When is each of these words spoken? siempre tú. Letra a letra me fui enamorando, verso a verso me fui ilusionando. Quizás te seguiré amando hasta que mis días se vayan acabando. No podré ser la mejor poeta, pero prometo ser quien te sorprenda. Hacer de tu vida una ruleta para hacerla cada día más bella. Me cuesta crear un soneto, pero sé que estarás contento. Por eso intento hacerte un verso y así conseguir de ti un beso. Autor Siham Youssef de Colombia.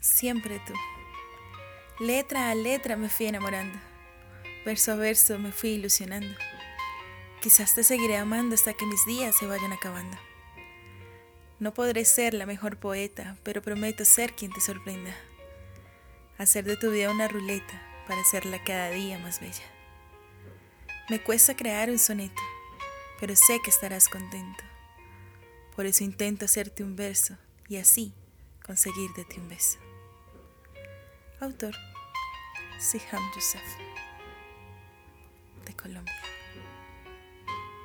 siempre 0.00 0.60
tú. 0.66 0.74
Letra 1.98 2.50
a 2.50 2.54
letra 2.54 2.96
me 2.96 3.08
fui 3.08 3.26
enamorando, 3.26 3.78
verso 4.64 4.92
a 4.92 4.96
verso 4.96 5.38
me 5.38 5.52
fui 5.52 5.70
ilusionando. 5.70 6.34
Quizás 7.40 7.74
te 7.74 7.84
seguiré 7.84 8.16
amando 8.16 8.54
hasta 8.54 8.74
que 8.74 8.86
mis 8.86 9.04
días 9.06 9.36
se 9.36 9.46
vayan 9.46 9.72
acabando. 9.72 10.16
No 11.58 11.74
podré 11.74 12.04
ser 12.04 12.34
la 12.34 12.46
mejor 12.46 12.78
poeta, 12.78 13.36
pero 13.42 13.62
prometo 13.62 14.04
ser 14.04 14.34
quien 14.34 14.52
te 14.52 14.60
sorprenda. 14.60 15.14
Hacer 16.38 16.64
de 16.64 16.76
tu 16.76 16.90
vida 16.90 17.10
una 17.10 17.28
ruleta 17.28 17.82
para 18.08 18.22
hacerla 18.22 18.64
cada 18.64 18.90
día 18.90 19.18
más 19.18 19.40
bella. 19.40 19.64
Me 21.10 21.22
cuesta 21.22 21.54
crear 21.54 21.90
un 21.90 21.98
soneto, 21.98 22.40
pero 23.20 23.36
sé 23.36 23.60
que 23.62 23.70
estarás 23.70 24.08
contento. 24.08 24.64
Por 25.76 25.84
eso 25.84 26.04
intento 26.04 26.46
hacerte 26.46 26.82
un 26.82 26.96
verso 26.96 27.36
y 27.68 27.76
así 27.76 28.14
conseguir 28.64 29.10
de 29.14 29.24
ti 29.24 29.38
un 29.38 29.48
beso. 29.48 29.89
Autor 31.42 31.72
Siham 32.78 33.22
Youssef 33.34 33.64
de 35.64 35.72
Colombia. 35.72 36.12